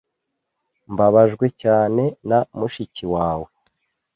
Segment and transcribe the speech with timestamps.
[0.91, 3.47] Mbabajwe cyane na mushiki wawe.